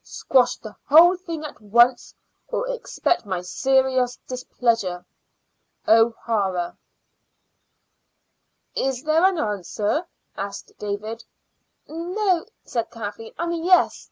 Squash 0.03 0.55
the 0.55 0.75
whole 0.89 1.15
thing 1.15 1.43
at 1.45 1.61
once, 1.61 2.15
or 2.47 2.67
expect 2.67 3.23
my 3.23 3.41
serious 3.43 4.17
displeasure. 4.27 5.05
O'HARA." 5.87 6.75
"Is 8.73 9.03
there 9.03 9.23
an 9.23 9.37
answer?" 9.37 10.07
asked 10.35 10.71
David. 10.79 11.23
"No," 11.87 12.47
said 12.65 12.89
Kathleen. 12.89 13.33
"I 13.37 13.45
mean 13.45 13.63
yes. 13.63 13.99